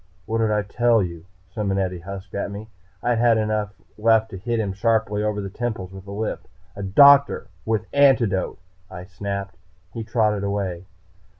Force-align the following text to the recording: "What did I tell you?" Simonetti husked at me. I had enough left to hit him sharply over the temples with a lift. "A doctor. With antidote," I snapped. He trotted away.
"What 0.25 0.39
did 0.39 0.49
I 0.49 0.63
tell 0.63 1.03
you?" 1.03 1.27
Simonetti 1.53 1.99
husked 1.99 2.33
at 2.33 2.49
me. 2.49 2.69
I 3.03 3.13
had 3.13 3.37
enough 3.37 3.75
left 3.99 4.31
to 4.31 4.37
hit 4.39 4.59
him 4.59 4.73
sharply 4.73 5.21
over 5.21 5.41
the 5.41 5.49
temples 5.51 5.91
with 5.93 6.07
a 6.07 6.11
lift. 6.11 6.47
"A 6.75 6.81
doctor. 6.81 7.49
With 7.65 7.85
antidote," 7.93 8.57
I 8.89 9.03
snapped. 9.05 9.57
He 9.93 10.03
trotted 10.03 10.43
away. 10.43 10.87